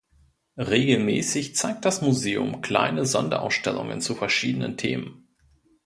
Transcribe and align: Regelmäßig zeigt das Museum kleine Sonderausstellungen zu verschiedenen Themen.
Regelmäßig 0.57 1.55
zeigt 1.55 1.85
das 1.85 2.01
Museum 2.01 2.61
kleine 2.61 3.05
Sonderausstellungen 3.05 4.01
zu 4.01 4.15
verschiedenen 4.15 4.75
Themen. 4.75 5.27